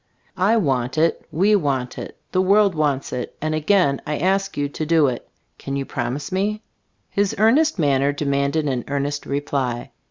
I 0.39 0.57
want 0.57 0.97
it; 0.97 1.27
we 1.31 1.55
want 1.55 1.99
it; 1.99 2.17
the 2.31 2.41
world 2.41 2.73
wants 2.73 3.13
it, 3.13 3.37
and 3.39 3.53
again 3.53 4.01
I 4.07 4.17
ask 4.17 4.57
you 4.57 4.67
to 4.67 4.83
do 4.83 5.05
it. 5.05 5.29
Can 5.59 5.75
you 5.75 5.85
promise 5.85 6.31
me?" 6.31 6.63
His 7.11 7.35
earnest 7.37 7.77
manner 7.77 8.11
demanded 8.11 8.67
an 8.67 8.83
earnest 8.87 9.27
reply. 9.27 9.91